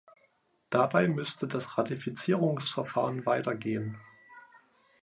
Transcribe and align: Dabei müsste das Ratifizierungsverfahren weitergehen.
Dabei 0.71 1.07
müsste 1.07 1.47
das 1.47 1.77
Ratifizierungsverfahren 1.77 3.23
weitergehen. 3.27 3.99